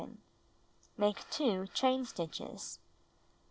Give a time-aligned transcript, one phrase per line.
[0.97, 2.79] Make 2 chain stitches.